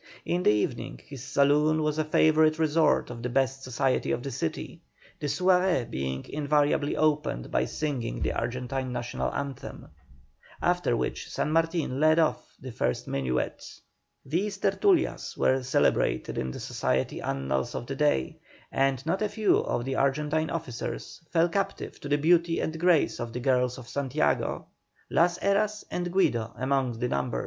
In 0.25 0.41
the 0.41 0.49
evening 0.49 0.99
his 1.05 1.23
saloon 1.23 1.83
was 1.83 1.99
a 1.99 2.03
favourite 2.03 2.57
resort 2.57 3.11
of 3.11 3.21
the 3.21 3.29
best 3.29 3.61
society 3.61 4.09
of 4.11 4.23
the 4.23 4.31
city, 4.31 4.81
the 5.19 5.27
soirée 5.27 5.87
being 5.91 6.25
invariably 6.27 6.97
opened 6.97 7.51
by 7.51 7.65
singing 7.65 8.19
the 8.19 8.33
Argentine 8.33 8.91
National 8.91 9.29
Hymn, 9.29 9.89
after 10.59 10.97
which 10.97 11.29
San 11.29 11.51
Martin 11.51 11.99
led 11.99 12.17
off 12.17 12.55
the 12.59 12.71
first 12.71 13.07
minuet. 13.07 13.63
These 14.25 14.57
"tertulias" 14.57 15.37
were 15.37 15.61
celebrated 15.61 16.35
in 16.35 16.49
the 16.49 16.59
society 16.59 17.21
annals 17.21 17.75
of 17.75 17.85
the 17.85 17.95
day; 17.95 18.39
and 18.71 19.05
not 19.05 19.21
a 19.21 19.29
few 19.29 19.57
of 19.59 19.85
the 19.85 19.97
Argentine 19.97 20.49
officers 20.49 21.21
fell 21.29 21.47
captive 21.47 21.99
to 21.99 22.09
the 22.09 22.17
beauty 22.17 22.59
and 22.59 22.79
grace 22.79 23.19
of 23.19 23.33
the 23.33 23.39
girls 23.39 23.77
of 23.77 23.87
Santiago, 23.87 24.65
Las 25.11 25.37
Heras 25.37 25.83
and 25.91 26.11
Guido 26.11 26.51
among 26.57 26.97
the 26.97 27.07
number. 27.07 27.39